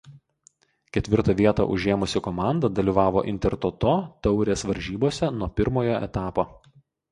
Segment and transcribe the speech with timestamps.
[0.95, 3.93] Ketvirtą vietą užėmusi komanda dalyvavo Intertoto
[4.29, 6.51] taurės varžybose nuo pirmojo etapo.